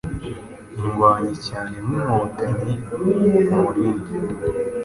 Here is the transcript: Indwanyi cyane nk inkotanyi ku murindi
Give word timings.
Indwanyi 0.79 1.33
cyane 1.47 1.75
nk 1.85 1.91
inkotanyi 1.97 2.73
ku 2.85 2.93
murindi 3.63 4.11